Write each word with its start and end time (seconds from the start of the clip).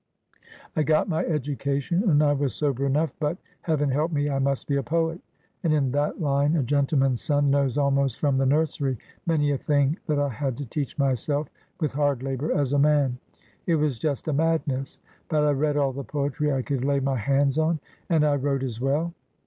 I 0.75 0.81
got 0.81 1.07
my 1.07 1.23
education, 1.23 2.09
and 2.09 2.23
I 2.23 2.33
was 2.33 2.55
sober 2.55 2.87
enough, 2.87 3.13
but—Heaven 3.19 3.91
help 3.91 4.11
me—I 4.11 4.39
must 4.39 4.67
be 4.67 4.77
a 4.77 4.81
poet, 4.81 5.21
and 5.63 5.71
in 5.71 5.91
that 5.91 6.19
line 6.19 6.55
a 6.55 6.63
gentleman's 6.63 7.21
son 7.21 7.51
knows 7.51 7.77
almost 7.77 8.19
from 8.19 8.39
the 8.39 8.47
nursery 8.47 8.97
many 9.27 9.51
a 9.51 9.59
thing 9.59 9.99
that 10.07 10.17
I 10.17 10.29
had 10.29 10.57
to 10.57 10.65
teach 10.65 10.97
myself 10.97 11.49
with 11.79 11.93
hard 11.93 12.23
labor 12.23 12.51
as 12.51 12.73
a 12.73 12.79
man. 12.79 13.19
It 13.67 13.75
was 13.75 13.99
just 13.99 14.27
a 14.27 14.33
madness. 14.33 14.97
But 15.29 15.43
I 15.43 15.51
read 15.51 15.77
all 15.77 15.93
the 15.93 16.03
poetry 16.03 16.51
I 16.51 16.63
could 16.63 16.83
lay 16.83 16.99
my 16.99 17.17
hands 17.17 17.59
on, 17.59 17.79
and 18.09 18.25
I 18.25 18.37
wrote 18.37 18.63
as 18.63 18.81
well." 18.81 19.13